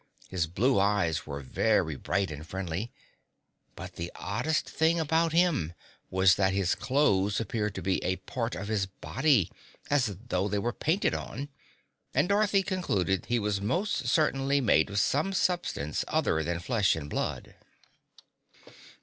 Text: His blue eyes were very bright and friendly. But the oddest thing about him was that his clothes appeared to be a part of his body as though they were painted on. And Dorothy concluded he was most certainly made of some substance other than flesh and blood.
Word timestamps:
His 0.29 0.47
blue 0.47 0.79
eyes 0.79 1.27
were 1.27 1.41
very 1.41 1.95
bright 1.95 2.31
and 2.31 2.43
friendly. 2.43 2.91
But 3.75 3.97
the 3.97 4.11
oddest 4.15 4.67
thing 4.67 4.99
about 4.99 5.31
him 5.31 5.73
was 6.09 6.37
that 6.37 6.53
his 6.53 6.73
clothes 6.73 7.39
appeared 7.39 7.75
to 7.75 7.83
be 7.83 8.03
a 8.03 8.15
part 8.15 8.55
of 8.55 8.67
his 8.67 8.87
body 8.87 9.51
as 9.91 10.17
though 10.29 10.47
they 10.47 10.57
were 10.57 10.73
painted 10.73 11.13
on. 11.13 11.49
And 12.15 12.27
Dorothy 12.29 12.63
concluded 12.63 13.27
he 13.27 13.37
was 13.37 13.61
most 13.61 14.07
certainly 14.07 14.59
made 14.59 14.89
of 14.89 14.97
some 14.97 15.33
substance 15.33 16.03
other 16.07 16.43
than 16.43 16.57
flesh 16.59 16.95
and 16.95 17.07
blood. 17.07 17.53